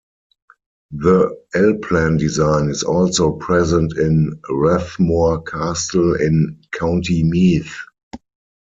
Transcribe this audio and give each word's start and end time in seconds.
The 0.95 1.37
L-plan 1.53 2.17
design 2.17 2.71
is 2.71 2.81
also 2.81 3.33
present 3.33 3.95
in 3.99 4.41
Rathmore 4.49 5.43
Castle 5.45 6.15
in 6.15 6.59
County 6.71 7.21
Meath. 7.21 7.77